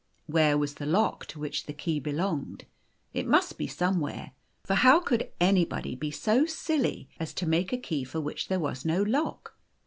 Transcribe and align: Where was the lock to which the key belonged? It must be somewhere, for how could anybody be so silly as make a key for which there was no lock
Where 0.25 0.57
was 0.57 0.73
the 0.73 0.87
lock 0.87 1.27
to 1.27 1.37
which 1.39 1.67
the 1.67 1.73
key 1.73 1.99
belonged? 1.99 2.65
It 3.13 3.27
must 3.27 3.59
be 3.59 3.67
somewhere, 3.67 4.31
for 4.63 4.73
how 4.73 4.99
could 4.99 5.29
anybody 5.39 5.93
be 5.95 6.09
so 6.09 6.47
silly 6.47 7.07
as 7.19 7.39
make 7.45 7.71
a 7.71 7.77
key 7.77 8.03
for 8.03 8.19
which 8.19 8.47
there 8.47 8.59
was 8.59 8.83
no 8.83 9.03
lock 9.03 9.55